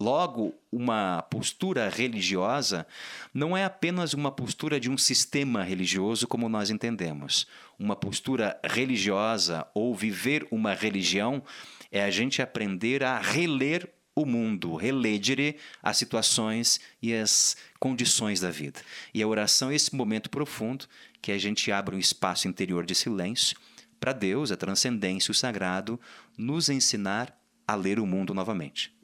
Logo, 0.00 0.54
uma 0.70 1.22
postura 1.22 1.88
religiosa 1.88 2.86
não 3.34 3.56
é 3.56 3.64
apenas 3.64 4.14
uma 4.14 4.30
postura 4.30 4.78
de 4.78 4.88
um 4.88 4.96
sistema 4.96 5.64
religioso 5.64 6.28
como 6.28 6.48
nós 6.48 6.70
entendemos. 6.70 7.48
Uma 7.76 7.96
postura 7.96 8.60
religiosa 8.62 9.66
ou 9.74 9.92
viver 9.96 10.46
uma 10.52 10.72
religião 10.72 11.42
é 11.90 12.04
a 12.04 12.10
gente 12.10 12.40
aprender 12.40 13.02
a 13.02 13.18
reler 13.18 13.92
o 14.14 14.24
mundo, 14.24 14.76
relegere 14.76 15.56
as 15.82 15.96
situações 15.96 16.80
e 17.02 17.12
as 17.12 17.56
condições 17.80 18.38
da 18.38 18.52
vida. 18.52 18.80
E 19.12 19.20
a 19.20 19.26
oração 19.26 19.70
é 19.70 19.74
esse 19.74 19.96
momento 19.96 20.30
profundo 20.30 20.86
que 21.20 21.32
a 21.32 21.38
gente 21.38 21.72
abre 21.72 21.96
um 21.96 21.98
espaço 21.98 22.46
interior 22.46 22.86
de 22.86 22.94
silêncio 22.94 23.58
para 23.98 24.12
Deus, 24.12 24.52
a 24.52 24.56
transcendência, 24.56 25.32
o 25.32 25.34
sagrado, 25.34 26.00
nos 26.36 26.68
ensinar 26.68 27.36
a 27.66 27.74
ler 27.74 27.98
o 27.98 28.06
mundo 28.06 28.32
novamente. 28.32 28.96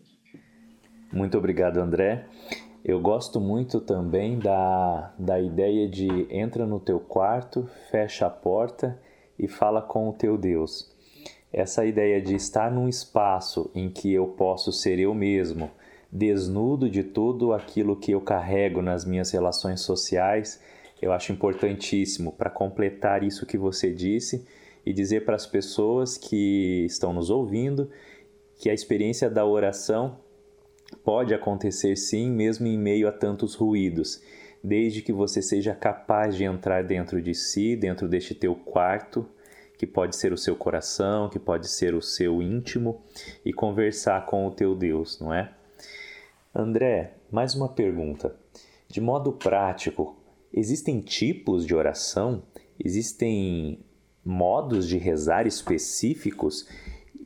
Muito 1.14 1.38
obrigado, 1.38 1.78
André. 1.78 2.26
Eu 2.84 3.00
gosto 3.00 3.40
muito 3.40 3.80
também 3.80 4.38
da, 4.38 5.14
da 5.18 5.40
ideia 5.40 5.88
de 5.88 6.26
entra 6.28 6.66
no 6.66 6.78
teu 6.78 7.00
quarto, 7.00 7.66
fecha 7.90 8.26
a 8.26 8.30
porta 8.30 8.98
e 9.38 9.48
fala 9.48 9.80
com 9.80 10.08
o 10.08 10.12
teu 10.12 10.36
Deus 10.36 10.92
essa 11.54 11.86
ideia 11.86 12.20
de 12.20 12.34
estar 12.34 12.68
num 12.68 12.88
espaço 12.88 13.70
em 13.76 13.88
que 13.88 14.12
eu 14.12 14.26
posso 14.26 14.72
ser 14.72 14.98
eu 14.98 15.14
mesmo, 15.14 15.70
desnudo 16.10 16.90
de 16.90 17.04
tudo 17.04 17.52
aquilo 17.52 17.94
que 17.94 18.10
eu 18.10 18.20
carrego 18.20 18.82
nas 18.82 19.04
minhas 19.04 19.30
relações 19.30 19.80
sociais, 19.80 20.60
eu 21.00 21.12
acho 21.12 21.30
importantíssimo 21.30 22.32
para 22.32 22.50
completar 22.50 23.22
isso 23.22 23.46
que 23.46 23.56
você 23.56 23.92
disse 23.92 24.44
e 24.84 24.92
dizer 24.92 25.24
para 25.24 25.36
as 25.36 25.46
pessoas 25.46 26.18
que 26.18 26.84
estão 26.86 27.12
nos 27.12 27.30
ouvindo 27.30 27.88
que 28.58 28.68
a 28.68 28.74
experiência 28.74 29.30
da 29.30 29.46
oração 29.46 30.23
pode 30.94 31.34
acontecer 31.34 31.96
sim, 31.96 32.30
mesmo 32.30 32.66
em 32.66 32.78
meio 32.78 33.08
a 33.08 33.12
tantos 33.12 33.54
ruídos, 33.54 34.22
desde 34.62 35.02
que 35.02 35.12
você 35.12 35.42
seja 35.42 35.74
capaz 35.74 36.36
de 36.36 36.44
entrar 36.44 36.84
dentro 36.84 37.20
de 37.20 37.34
si, 37.34 37.76
dentro 37.76 38.08
deste 38.08 38.34
teu 38.34 38.54
quarto 38.54 39.28
que 39.76 39.86
pode 39.86 40.16
ser 40.16 40.32
o 40.32 40.38
seu 40.38 40.56
coração, 40.56 41.28
que 41.28 41.38
pode 41.38 41.68
ser 41.68 41.94
o 41.94 42.02
seu 42.02 42.40
íntimo, 42.40 43.02
e 43.44 43.52
conversar 43.52 44.24
com 44.26 44.46
o 44.46 44.50
teu 44.50 44.74
Deus, 44.74 45.20
não 45.20 45.32
é? 45.32 45.52
André, 46.54 47.14
mais 47.30 47.54
uma 47.54 47.68
pergunta. 47.68 48.34
De 48.88 49.00
modo 49.00 49.32
prático, 49.32 50.16
existem 50.52 51.00
tipos 51.00 51.66
de 51.66 51.74
oração? 51.74 52.44
Existem 52.82 53.84
modos 54.24 54.88
de 54.88 54.96
rezar 54.96 55.46
específicos? 55.46 56.68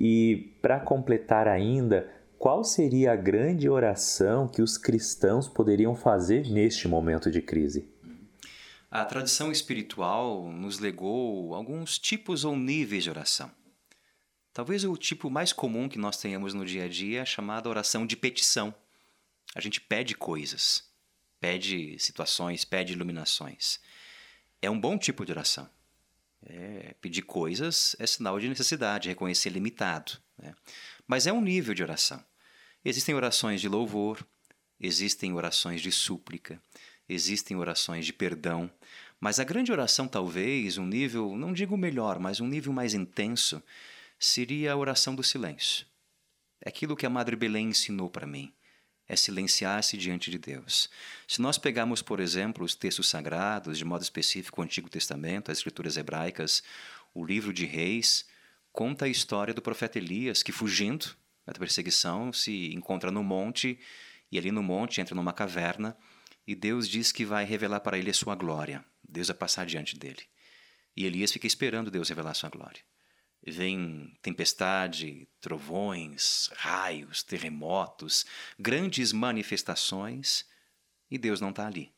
E 0.00 0.54
para 0.62 0.80
completar 0.80 1.46
ainda, 1.46 2.08
qual 2.38 2.62
seria 2.62 3.12
a 3.12 3.16
grande 3.16 3.68
oração 3.68 4.46
que 4.46 4.62
os 4.62 4.78
cristãos 4.78 5.48
poderiam 5.48 5.96
fazer 5.96 6.48
neste 6.48 6.86
momento 6.86 7.30
de 7.30 7.42
crise? 7.42 7.92
A 8.88 9.04
tradição 9.04 9.50
espiritual 9.50 10.50
nos 10.50 10.78
legou 10.78 11.52
alguns 11.52 11.98
tipos 11.98 12.44
ou 12.44 12.56
níveis 12.56 13.04
de 13.04 13.10
oração. 13.10 13.50
Talvez 14.52 14.84
o 14.84 14.96
tipo 14.96 15.28
mais 15.28 15.52
comum 15.52 15.88
que 15.88 15.98
nós 15.98 16.16
tenhamos 16.16 16.54
no 16.54 16.64
dia 16.64 16.84
a 16.84 16.88
dia 16.88 17.18
é 17.18 17.22
a 17.22 17.26
chamada 17.26 17.68
oração 17.68 18.06
de 18.06 18.16
petição. 18.16 18.72
A 19.54 19.60
gente 19.60 19.80
pede 19.80 20.14
coisas, 20.14 20.84
pede 21.40 21.98
situações, 21.98 22.64
pede 22.64 22.92
iluminações. 22.92 23.80
É 24.62 24.70
um 24.70 24.80
bom 24.80 24.96
tipo 24.96 25.24
de 25.24 25.32
oração. 25.32 25.68
É, 26.46 26.94
pedir 27.00 27.22
coisas 27.22 27.96
é 27.98 28.06
sinal 28.06 28.38
de 28.38 28.48
necessidade, 28.48 29.08
reconhecer 29.08 29.50
limitado. 29.50 30.12
Né? 30.38 30.54
Mas 31.08 31.26
é 31.26 31.32
um 31.32 31.40
nível 31.40 31.74
de 31.74 31.82
oração. 31.82 32.22
Existem 32.84 33.14
orações 33.14 33.62
de 33.62 33.68
louvor, 33.68 34.24
existem 34.78 35.32
orações 35.32 35.80
de 35.80 35.90
súplica, 35.90 36.62
existem 37.08 37.56
orações 37.56 38.04
de 38.04 38.12
perdão, 38.12 38.70
mas 39.18 39.40
a 39.40 39.44
grande 39.44 39.72
oração, 39.72 40.06
talvez, 40.06 40.76
um 40.76 40.86
nível, 40.86 41.34
não 41.34 41.52
digo 41.52 41.76
melhor, 41.76 42.18
mas 42.18 42.40
um 42.40 42.46
nível 42.46 42.72
mais 42.72 42.92
intenso, 42.92 43.62
seria 44.18 44.72
a 44.72 44.76
oração 44.76 45.14
do 45.14 45.24
silêncio. 45.24 45.86
É 46.60 46.68
aquilo 46.68 46.96
que 46.96 47.06
a 47.06 47.10
Madre 47.10 47.34
Belém 47.34 47.70
ensinou 47.70 48.10
para 48.10 48.26
mim. 48.26 48.52
É 49.08 49.16
silenciar-se 49.16 49.96
diante 49.96 50.30
de 50.30 50.38
Deus. 50.38 50.90
Se 51.26 51.40
nós 51.40 51.56
pegarmos, 51.56 52.02
por 52.02 52.20
exemplo, 52.20 52.64
os 52.64 52.74
textos 52.74 53.08
sagrados, 53.08 53.78
de 53.78 53.84
modo 53.84 54.02
específico 54.02 54.60
o 54.60 54.64
Antigo 54.64 54.90
Testamento, 54.90 55.50
as 55.50 55.58
escrituras 55.58 55.96
hebraicas, 55.96 56.62
o 57.14 57.24
livro 57.24 57.52
de 57.52 57.64
Reis, 57.64 58.26
conta 58.72 59.04
a 59.04 59.08
história 59.08 59.54
do 59.54 59.62
profeta 59.62 59.98
Elias 59.98 60.42
que, 60.42 60.52
fugindo 60.52 61.16
da 61.46 61.52
perseguição, 61.52 62.32
se 62.32 62.72
encontra 62.74 63.10
no 63.10 63.22
monte 63.22 63.78
e 64.30 64.38
ali 64.38 64.50
no 64.50 64.62
monte 64.62 65.00
entra 65.00 65.14
numa 65.14 65.32
caverna 65.32 65.96
e 66.46 66.54
Deus 66.54 66.88
diz 66.88 67.12
que 67.12 67.24
vai 67.24 67.44
revelar 67.44 67.80
para 67.80 67.98
ele 67.98 68.10
a 68.10 68.14
sua 68.14 68.34
glória. 68.34 68.84
Deus 69.06 69.28
vai 69.28 69.36
passar 69.36 69.66
diante 69.66 69.98
dele. 69.98 70.22
E 70.96 71.04
Elias 71.04 71.32
fica 71.32 71.46
esperando 71.46 71.90
Deus 71.90 72.08
revelar 72.08 72.30
a 72.30 72.34
sua 72.34 72.48
glória. 72.48 72.82
Vem 73.46 74.16
tempestade, 74.20 75.28
trovões, 75.40 76.50
raios, 76.56 77.22
terremotos, 77.22 78.26
grandes 78.58 79.12
manifestações 79.12 80.44
e 81.10 81.16
Deus 81.16 81.40
não 81.40 81.50
está 81.50 81.66
ali. 81.66 81.92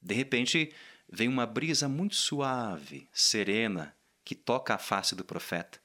De 0.00 0.14
repente, 0.14 0.72
vem 1.08 1.28
uma 1.28 1.46
brisa 1.46 1.88
muito 1.88 2.14
suave, 2.14 3.08
serena, 3.12 3.96
que 4.24 4.34
toca 4.34 4.74
a 4.74 4.78
face 4.78 5.14
do 5.14 5.24
profeta. 5.24 5.80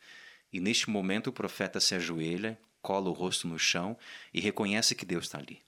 E 0.51 0.59
neste 0.59 0.89
momento 0.89 1.27
o 1.27 1.33
profeta 1.33 1.79
se 1.79 1.95
ajoelha, 1.95 2.59
cola 2.81 3.09
o 3.09 3.13
rosto 3.13 3.47
no 3.47 3.59
chão 3.59 3.97
e 4.33 4.39
reconhece 4.39 4.95
que 4.95 5.05
Deus 5.05 5.25
está 5.25 5.37
ali. 5.37 5.61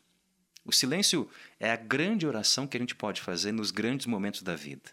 O 0.65 0.71
silêncio 0.71 1.29
é 1.59 1.71
a 1.71 1.75
grande 1.75 2.25
oração 2.25 2.65
que 2.65 2.77
a 2.77 2.79
gente 2.79 2.95
pode 2.95 3.21
fazer 3.21 3.51
nos 3.51 3.71
grandes 3.71 4.05
momentos 4.05 4.41
da 4.41 4.55
vida. 4.55 4.89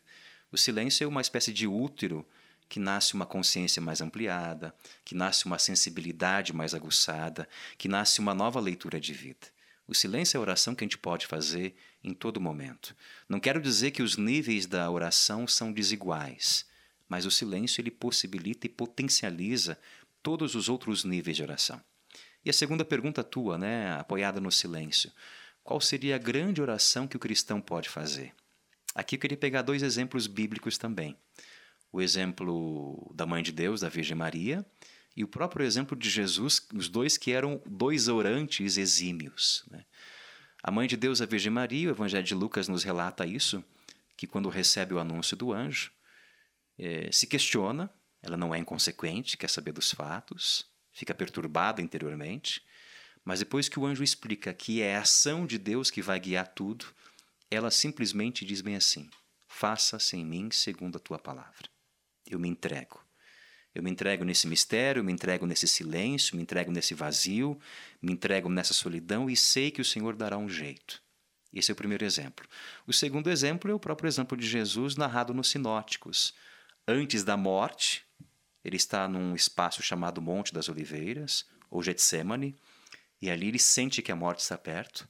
O 0.51 0.59
silêncio 0.59 1.05
é 1.05 1.07
uma 1.07 1.21
espécie 1.21 1.53
de 1.53 1.67
útero 1.67 2.27
que 2.69 2.81
nasce 2.81 3.15
uma 3.15 3.27
consciência 3.27 3.81
mais 3.81 4.01
ampliada, 4.01 4.75
que 5.05 5.15
nasce 5.15 5.47
uma 5.47 5.59
sensibilidade 5.59 6.53
mais 6.53 6.75
aguçada, 6.75 7.49
que 7.77 7.89
nasce 7.89 8.21
uma 8.21 8.35
nova 8.35 8.61
leitura 8.61 9.01
de 9.01 9.13
vida. 9.13 9.49
O 9.87 9.95
silêncio 9.95 10.37
é 10.37 10.39
a 10.39 10.41
oração 10.41 10.75
que 10.75 10.85
a 10.85 10.87
gente 10.87 10.99
pode 10.99 11.27
fazer 11.27 11.75
em 12.03 12.15
todo 12.15 12.41
momento. 12.41 12.95
Não 13.29 13.41
quero 13.41 13.61
dizer 13.61 13.91
que 13.91 14.03
os 14.03 14.17
níveis 14.17 14.67
da 14.67 14.89
oração 14.89 15.49
são 15.49 15.73
desiguais, 15.73 16.65
mas 17.11 17.27
o 17.27 17.31
silêncio 17.31 17.81
ele 17.81 17.91
possibilita 17.91 18.67
e 18.67 18.71
potencializa 18.71 19.77
todos 20.23 20.55
os 20.55 20.69
outros 20.69 21.05
níveis 21.05 21.37
de 21.37 21.43
oração. 21.43 21.83
E 22.45 22.49
a 22.49 22.53
segunda 22.53 22.85
pergunta 22.85 23.25
tua, 23.25 23.59
né, 23.59 23.93
apoiada 23.95 24.41
no 24.41 24.51
silêncio. 24.51 25.11
Qual 25.65 25.81
seria 25.81 26.15
a 26.15 26.19
grande 26.19 26.63
oração 26.63 27.09
que 27.09 27.17
o 27.17 27.21
cristão 27.21 27.61
pode 27.61 27.89
fazer? 27.89 28.33
Aqui 28.95 29.17
eu 29.17 29.21
queria 29.21 29.37
pegar 29.37 29.63
dois 29.63 29.83
exemplos 29.83 30.29
bíblicos 30.29 30.79
também. 30.79 31.17
O 31.93 32.01
exemplo 32.01 33.13
da 33.13 33.27
Mãe 33.27 33.43
de 33.43 33.51
Deus, 33.51 33.81
da 33.81 33.89
Virgem 33.89 34.17
Maria, 34.17 34.65
e 35.17 35.25
o 35.25 35.29
próprio 35.29 35.67
exemplo 35.67 35.97
de 35.97 36.09
Jesus, 36.09 36.65
os 36.73 36.89
dois 36.89 37.17
que 37.19 37.33
eram 37.33 37.61
dois 37.67 38.07
orantes 38.07 38.77
exímios. 38.77 39.65
Né? 39.69 39.85
A 40.63 40.71
mãe 40.71 40.87
de 40.87 40.97
Deus, 40.97 41.21
a 41.21 41.27
Virgem 41.27 41.51
Maria, 41.51 41.89
o 41.89 41.91
Evangelho 41.91 42.25
de 42.25 42.35
Lucas 42.35 42.69
nos 42.69 42.85
relata 42.85 43.27
isso, 43.27 43.63
que 44.17 44.29
quando 44.29 44.49
recebe 44.49 44.95
o 44.95 45.01
anúncio 45.01 45.37
do 45.37 45.53
anjo, 45.53 45.91
eh, 46.83 47.11
se 47.13 47.27
questiona, 47.27 47.93
ela 48.23 48.39
não 48.39 48.55
é 48.55 48.59
inconsequente, 48.59 49.37
quer 49.37 49.51
saber 49.51 49.73
dos 49.73 49.93
fatos, 49.93 50.65
fica 50.91 51.15
perturbada 51.15 51.83
interiormente, 51.83 52.63
mas 53.23 53.41
depois 53.41 53.69
que 53.69 53.79
o 53.79 53.85
anjo 53.85 54.03
explica 54.03 54.55
que 54.55 54.81
é 54.81 54.97
a 54.97 55.03
ação 55.03 55.47
de 55.47 55.59
Deus 55.59 55.91
que 55.91 56.01
vai 56.01 56.19
guiar 56.19 56.49
tudo, 56.49 56.87
ela 57.51 57.71
simplesmente 57.71 58.47
diz 58.47 58.63
bem 58.63 58.77
assim: 58.77 59.11
Faça-se 59.47 60.17
em 60.17 60.25
mim 60.25 60.51
segundo 60.51 60.97
a 60.97 61.01
tua 61.01 61.19
palavra. 61.19 61.69
Eu 62.27 62.39
me 62.39 62.49
entrego. 62.49 62.99
Eu 63.75 63.83
me 63.83 63.91
entrego 63.91 64.25
nesse 64.25 64.49
mistério, 64.49 65.05
me 65.05 65.13
entrego 65.13 65.47
nesse 65.47 65.69
silêncio, 65.69 66.35
me 66.35 66.43
entrego 66.43 66.73
nesse 66.73 66.95
vazio, 66.95 67.61
me 68.01 68.13
entrego 68.13 68.49
nessa 68.49 68.73
solidão 68.73 69.29
e 69.29 69.37
sei 69.37 69.71
que 69.71 69.81
o 69.81 69.85
Senhor 69.85 70.17
dará 70.17 70.39
um 70.39 70.49
jeito. 70.49 71.01
Esse 71.53 71.71
é 71.71 71.75
o 71.75 71.77
primeiro 71.77 72.05
exemplo. 72.05 72.49
O 72.87 72.93
segundo 72.93 73.31
exemplo 73.31 73.71
é 73.71 73.75
o 73.75 73.79
próprio 73.79 74.09
exemplo 74.09 74.37
de 74.37 74.47
Jesus 74.47 74.97
narrado 74.97 75.35
nos 75.35 75.49
Sinóticos. 75.51 76.35
Antes 76.93 77.23
da 77.23 77.37
morte, 77.37 78.05
ele 78.65 78.75
está 78.75 79.07
num 79.07 79.37
espaço 79.37 79.81
chamado 79.81 80.21
Monte 80.21 80.53
das 80.53 80.69
Oliveiras, 80.69 81.47
ou 81.71 81.85
Getsemane, 81.85 82.57
e 83.23 83.31
ali 83.31 83.47
ele 83.47 83.61
sente 83.61 84.03
que 84.03 84.11
a 84.11 84.17
morte 84.17 84.41
está 84.41 84.59
perto, 84.59 85.09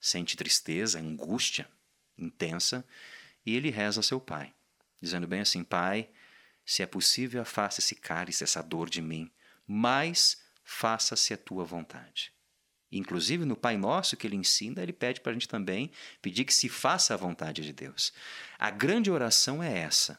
sente 0.00 0.38
tristeza, 0.38 0.98
angústia 0.98 1.68
intensa, 2.16 2.82
e 3.44 3.54
ele 3.54 3.68
reza 3.68 3.98
ao 3.98 4.02
seu 4.02 4.18
pai, 4.18 4.54
dizendo 5.02 5.26
bem 5.26 5.40
assim: 5.40 5.62
Pai, 5.62 6.08
se 6.64 6.82
é 6.82 6.86
possível, 6.86 7.42
afasta 7.42 7.82
esse 7.82 7.94
cálice, 7.94 8.42
essa 8.42 8.62
dor 8.62 8.88
de 8.88 9.02
mim, 9.02 9.30
mas 9.66 10.40
faça-se 10.64 11.34
a 11.34 11.36
tua 11.36 11.62
vontade. 11.62 12.32
Inclusive 12.90 13.44
no 13.44 13.54
Pai 13.54 13.76
Nosso 13.76 14.16
que 14.16 14.26
ele 14.26 14.36
ensina, 14.36 14.82
ele 14.82 14.94
pede 14.94 15.20
para 15.20 15.32
a 15.32 15.34
gente 15.34 15.46
também 15.46 15.90
pedir 16.22 16.46
que 16.46 16.54
se 16.54 16.70
faça 16.70 17.12
a 17.12 17.18
vontade 17.18 17.60
de 17.60 17.72
Deus. 17.74 18.14
A 18.58 18.70
grande 18.70 19.10
oração 19.10 19.62
é 19.62 19.78
essa: 19.78 20.18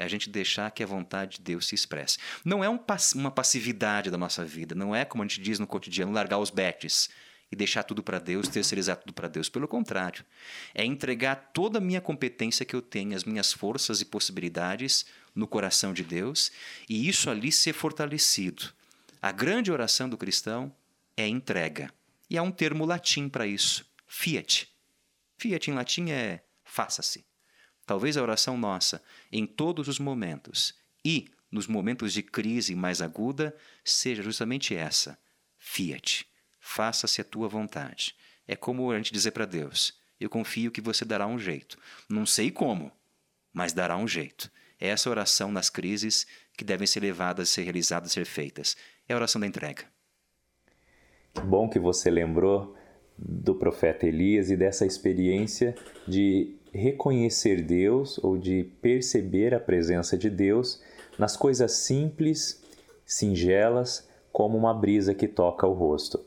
é 0.00 0.04
a 0.04 0.08
gente 0.08 0.30
deixar 0.30 0.70
que 0.70 0.82
a 0.82 0.86
vontade 0.86 1.36
de 1.36 1.42
Deus 1.42 1.66
se 1.66 1.74
expresse. 1.74 2.16
Não 2.42 2.64
é 2.64 2.70
um, 2.70 2.80
uma 3.16 3.30
passividade 3.30 4.10
da 4.10 4.16
nossa 4.16 4.42
vida, 4.42 4.74
não 4.74 4.96
é 4.96 5.04
como 5.04 5.22
a 5.22 5.26
gente 5.26 5.42
diz 5.42 5.58
no 5.58 5.66
cotidiano, 5.66 6.10
largar 6.10 6.38
os 6.38 6.48
betes 6.48 7.10
e 7.52 7.56
deixar 7.56 7.82
tudo 7.82 8.02
para 8.02 8.18
Deus, 8.18 8.48
terceirizar 8.48 8.96
tudo 8.96 9.12
para 9.12 9.28
Deus. 9.28 9.50
Pelo 9.50 9.68
contrário, 9.68 10.24
é 10.74 10.86
entregar 10.86 11.50
toda 11.52 11.76
a 11.76 11.82
minha 11.82 12.00
competência 12.00 12.64
que 12.64 12.74
eu 12.74 12.80
tenho, 12.80 13.14
as 13.14 13.24
minhas 13.24 13.52
forças 13.52 14.00
e 14.00 14.06
possibilidades 14.06 15.04
no 15.34 15.46
coração 15.46 15.92
de 15.92 16.02
Deus 16.02 16.50
e 16.88 17.06
isso 17.06 17.28
ali 17.28 17.52
ser 17.52 17.74
fortalecido. 17.74 18.72
A 19.20 19.30
grande 19.30 19.70
oração 19.70 20.08
do 20.08 20.16
cristão 20.16 20.74
é 21.14 21.28
entrega. 21.28 21.92
E 22.30 22.38
há 22.38 22.42
um 22.42 22.50
termo 22.50 22.86
latim 22.86 23.28
para 23.28 23.46
isso: 23.46 23.84
fiat. 24.08 24.66
Fiat 25.36 25.70
em 25.70 25.74
latim 25.74 26.10
é 26.10 26.42
faça-se. 26.64 27.29
Talvez 27.90 28.16
a 28.16 28.22
oração 28.22 28.56
nossa, 28.56 29.02
em 29.32 29.44
todos 29.44 29.88
os 29.88 29.98
momentos 29.98 30.76
e 31.04 31.28
nos 31.50 31.66
momentos 31.66 32.12
de 32.12 32.22
crise 32.22 32.72
mais 32.76 33.02
aguda, 33.02 33.52
seja 33.84 34.22
justamente 34.22 34.76
essa: 34.76 35.18
fiat 35.58 36.24
faça-se 36.60 37.20
a 37.20 37.24
tua 37.24 37.48
vontade. 37.48 38.14
É 38.46 38.54
como 38.54 38.92
a 38.92 38.96
gente 38.96 39.12
dizer 39.12 39.32
para 39.32 39.44
Deus: 39.44 39.98
Eu 40.20 40.30
confio 40.30 40.70
que 40.70 40.80
você 40.80 41.04
dará 41.04 41.26
um 41.26 41.36
jeito. 41.36 41.76
Não 42.08 42.24
sei 42.24 42.52
como, 42.52 42.92
mas 43.52 43.72
dará 43.72 43.96
um 43.96 44.06
jeito. 44.06 44.48
É 44.78 44.86
essa 44.86 45.10
oração 45.10 45.50
nas 45.50 45.68
crises 45.68 46.28
que 46.56 46.62
devem 46.62 46.86
ser 46.86 47.00
levadas, 47.00 47.50
ser 47.50 47.62
realizadas, 47.64 48.12
ser 48.12 48.24
feitas. 48.24 48.76
É 49.08 49.14
a 49.14 49.16
oração 49.16 49.40
da 49.40 49.48
entrega. 49.48 49.82
Que 51.34 51.40
bom 51.40 51.68
que 51.68 51.80
você 51.80 52.08
lembrou 52.08 52.76
do 53.18 53.56
profeta 53.56 54.06
Elias 54.06 54.48
e 54.48 54.56
dessa 54.56 54.86
experiência 54.86 55.74
de 56.06 56.59
reconhecer 56.72 57.62
Deus 57.62 58.18
ou 58.22 58.38
de 58.38 58.64
perceber 58.80 59.54
a 59.54 59.60
presença 59.60 60.16
de 60.16 60.30
Deus 60.30 60.82
nas 61.18 61.36
coisas 61.36 61.72
simples, 61.72 62.62
singelas, 63.04 64.08
como 64.32 64.56
uma 64.56 64.72
brisa 64.72 65.14
que 65.14 65.26
toca 65.26 65.66
o 65.66 65.72
rosto. 65.72 66.24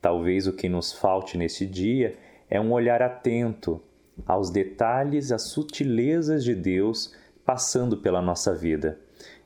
Talvez 0.00 0.46
o 0.46 0.52
que 0.52 0.68
nos 0.68 0.92
falte 0.92 1.36
nesse 1.36 1.66
dia 1.66 2.16
é 2.48 2.60
um 2.60 2.72
olhar 2.72 3.02
atento 3.02 3.80
aos 4.26 4.50
detalhes, 4.50 5.32
às 5.32 5.42
sutilezas 5.42 6.44
de 6.44 6.54
Deus 6.54 7.14
passando 7.44 7.96
pela 7.98 8.22
nossa 8.22 8.54
vida. 8.54 8.98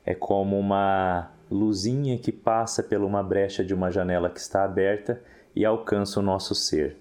É 0.05 0.13
como 0.13 0.57
uma 0.57 1.31
luzinha 1.51 2.17
que 2.17 2.31
passa 2.31 2.81
por 2.83 3.01
uma 3.01 3.23
brecha 3.23 3.63
de 3.63 3.73
uma 3.73 3.91
janela 3.91 4.29
que 4.29 4.39
está 4.39 4.63
aberta 4.63 5.21
e 5.55 5.65
alcança 5.65 6.19
o 6.19 6.23
nosso 6.23 6.53
ser. 6.55 6.95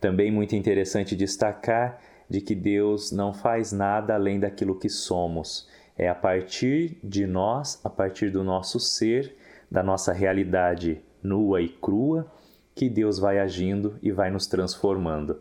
Também 0.00 0.30
muito 0.30 0.54
interessante 0.54 1.16
destacar 1.16 2.00
de 2.28 2.40
que 2.40 2.54
Deus 2.54 3.12
não 3.12 3.32
faz 3.32 3.72
nada 3.72 4.14
além 4.14 4.40
daquilo 4.40 4.78
que 4.78 4.88
somos. 4.88 5.68
É 5.96 6.08
a 6.08 6.14
partir 6.14 6.98
de 7.02 7.26
nós, 7.26 7.80
a 7.84 7.90
partir 7.90 8.30
do 8.30 8.44
nosso 8.44 8.78
ser, 8.78 9.36
da 9.70 9.82
nossa 9.82 10.12
realidade 10.12 11.00
nua 11.22 11.60
e 11.60 11.68
crua, 11.68 12.30
que 12.74 12.88
Deus 12.88 13.18
vai 13.18 13.38
agindo 13.38 13.98
e 14.02 14.12
vai 14.12 14.30
nos 14.30 14.46
transformando. 14.46 15.40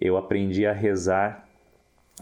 Eu 0.00 0.16
aprendi 0.16 0.66
a 0.66 0.72
rezar 0.72 1.46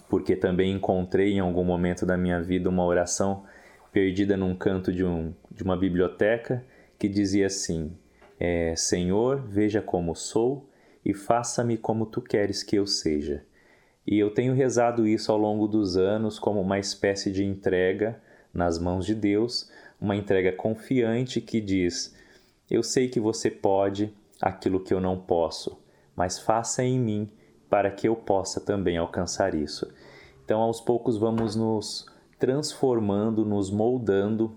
porque 0.08 0.34
também 0.34 0.72
encontrei 0.72 1.32
em 1.32 1.40
algum 1.40 1.64
momento 1.64 2.04
da 2.04 2.16
minha 2.16 2.42
vida 2.42 2.68
uma 2.68 2.84
oração 2.84 3.44
perdida 3.92 4.36
num 4.36 4.54
canto 4.54 4.92
de, 4.92 5.04
um, 5.04 5.32
de 5.50 5.62
uma 5.62 5.76
biblioteca 5.76 6.64
que 6.98 7.08
dizia 7.08 7.46
assim: 7.46 7.92
é, 8.38 8.74
Senhor, 8.76 9.40
veja 9.40 9.80
como 9.80 10.14
sou 10.14 10.68
e 11.04 11.14
faça-me 11.14 11.76
como 11.76 12.06
tu 12.06 12.20
queres 12.20 12.62
que 12.62 12.76
eu 12.76 12.86
seja. 12.86 13.44
E 14.06 14.18
eu 14.18 14.32
tenho 14.32 14.54
rezado 14.54 15.06
isso 15.06 15.30
ao 15.30 15.38
longo 15.38 15.68
dos 15.68 15.96
anos 15.96 16.38
como 16.38 16.60
uma 16.60 16.78
espécie 16.78 17.30
de 17.30 17.44
entrega 17.44 18.20
nas 18.52 18.78
mãos 18.78 19.06
de 19.06 19.14
Deus, 19.14 19.70
uma 20.00 20.16
entrega 20.16 20.52
confiante 20.52 21.40
que 21.40 21.60
diz: 21.60 22.14
Eu 22.70 22.82
sei 22.82 23.08
que 23.08 23.20
você 23.20 23.50
pode, 23.50 24.12
aquilo 24.40 24.80
que 24.80 24.92
eu 24.92 25.00
não 25.00 25.18
posso, 25.18 25.78
mas 26.16 26.38
faça 26.38 26.82
em 26.82 26.98
mim 26.98 27.30
para 27.68 27.90
que 27.90 28.08
eu 28.08 28.16
possa 28.16 28.60
também 28.60 28.96
alcançar 28.96 29.54
isso. 29.54 29.92
Então, 30.44 30.60
aos 30.60 30.80
poucos, 30.80 31.16
vamos 31.16 31.54
nos 31.54 32.06
transformando, 32.38 33.44
nos 33.44 33.70
moldando 33.70 34.56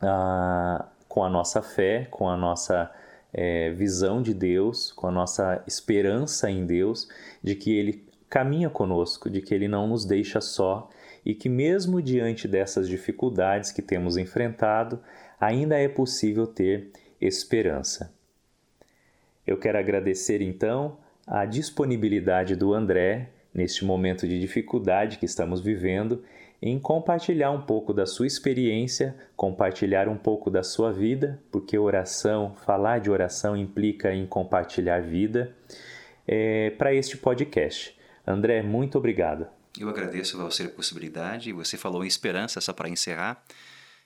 ah, 0.00 0.86
com 1.08 1.24
a 1.24 1.28
nossa 1.28 1.60
fé, 1.60 2.06
com 2.10 2.28
a 2.28 2.36
nossa 2.36 2.92
é, 3.32 3.70
visão 3.70 4.22
de 4.22 4.32
Deus, 4.32 4.92
com 4.92 5.08
a 5.08 5.10
nossa 5.10 5.62
esperança 5.66 6.50
em 6.50 6.64
Deus, 6.64 7.08
de 7.42 7.54
que 7.56 7.76
Ele 7.76 8.07
caminha 8.28 8.68
conosco, 8.68 9.30
de 9.30 9.40
que 9.40 9.54
Ele 9.54 9.68
não 9.68 9.86
nos 9.86 10.04
deixa 10.04 10.40
só 10.40 10.88
e 11.24 11.34
que, 11.34 11.48
mesmo 11.48 12.00
diante 12.00 12.46
dessas 12.46 12.88
dificuldades 12.88 13.72
que 13.72 13.82
temos 13.82 14.16
enfrentado, 14.16 15.00
ainda 15.40 15.76
é 15.78 15.88
possível 15.88 16.46
ter 16.46 16.90
esperança. 17.20 18.12
Eu 19.46 19.56
quero 19.58 19.78
agradecer 19.78 20.40
então 20.42 20.98
a 21.26 21.44
disponibilidade 21.44 22.54
do 22.54 22.72
André 22.72 23.30
neste 23.52 23.84
momento 23.84 24.26
de 24.26 24.38
dificuldade 24.38 25.18
que 25.18 25.26
estamos 25.26 25.60
vivendo 25.60 26.22
em 26.60 26.78
compartilhar 26.78 27.50
um 27.50 27.60
pouco 27.60 27.92
da 27.92 28.04
sua 28.04 28.26
experiência, 28.26 29.14
compartilhar 29.36 30.08
um 30.08 30.16
pouco 30.16 30.50
da 30.50 30.62
sua 30.62 30.92
vida, 30.92 31.40
porque 31.52 31.78
oração, 31.78 32.54
falar 32.66 32.98
de 32.98 33.10
oração 33.10 33.56
implica 33.56 34.12
em 34.12 34.26
compartilhar 34.26 35.00
vida, 35.00 35.54
é, 36.26 36.70
para 36.70 36.92
este 36.92 37.16
podcast. 37.16 37.97
André, 38.30 38.62
muito 38.62 38.98
obrigado. 38.98 39.46
Eu 39.78 39.88
agradeço 39.88 40.38
a 40.38 40.44
você 40.44 40.64
a 40.64 40.68
possibilidade. 40.68 41.50
Você 41.52 41.78
falou 41.78 42.04
em 42.04 42.08
esperança, 42.08 42.60
só 42.60 42.74
para 42.74 42.88
encerrar. 42.88 43.42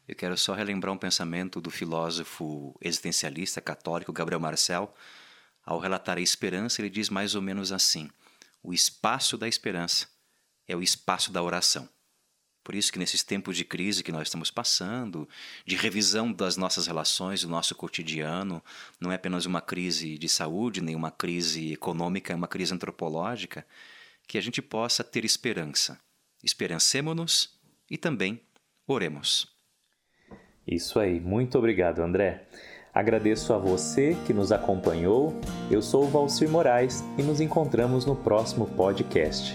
Eu 0.06 0.14
quero 0.14 0.38
só 0.38 0.54
relembrar 0.54 0.94
um 0.94 0.98
pensamento 0.98 1.60
do 1.60 1.70
filósofo 1.70 2.76
existencialista 2.80 3.60
católico 3.60 4.12
Gabriel 4.12 4.38
Marcel, 4.38 4.94
ao 5.64 5.78
relatar 5.78 6.18
a 6.18 6.20
esperança, 6.20 6.80
ele 6.80 6.90
diz 6.90 7.08
mais 7.08 7.34
ou 7.34 7.42
menos 7.42 7.72
assim: 7.72 8.10
o 8.62 8.72
espaço 8.72 9.36
da 9.36 9.48
esperança 9.48 10.06
é 10.68 10.76
o 10.76 10.82
espaço 10.82 11.32
da 11.32 11.42
oração. 11.42 11.88
Por 12.64 12.76
isso 12.76 12.92
que 12.92 12.98
nesses 12.98 13.24
tempos 13.24 13.56
de 13.56 13.64
crise 13.64 14.04
que 14.04 14.12
nós 14.12 14.28
estamos 14.28 14.50
passando, 14.50 15.28
de 15.66 15.74
revisão 15.74 16.32
das 16.32 16.56
nossas 16.56 16.86
relações, 16.86 17.42
do 17.42 17.48
nosso 17.48 17.74
cotidiano, 17.74 18.62
não 19.00 19.10
é 19.10 19.16
apenas 19.16 19.46
uma 19.46 19.60
crise 19.60 20.16
de 20.16 20.28
saúde, 20.28 20.80
nem 20.80 20.94
uma 20.94 21.10
crise 21.10 21.72
econômica, 21.72 22.32
é 22.32 22.36
uma 22.36 22.46
crise 22.46 22.72
antropológica, 22.72 23.66
que 24.26 24.38
a 24.38 24.40
gente 24.40 24.62
possa 24.62 25.04
ter 25.04 25.24
esperança. 25.24 25.98
Esperancemo-nos 26.42 27.50
e 27.90 27.96
também 27.96 28.40
oremos. 28.86 29.46
Isso 30.66 30.98
aí, 30.98 31.20
muito 31.20 31.58
obrigado, 31.58 32.00
André. 32.00 32.46
Agradeço 32.94 33.52
a 33.52 33.58
você 33.58 34.16
que 34.26 34.34
nos 34.34 34.52
acompanhou. 34.52 35.34
Eu 35.70 35.80
sou 35.80 36.04
o 36.04 36.08
Valcir 36.08 36.48
Moraes 36.48 37.02
e 37.18 37.22
nos 37.22 37.40
encontramos 37.40 38.04
no 38.04 38.14
próximo 38.14 38.66
podcast. 38.76 39.54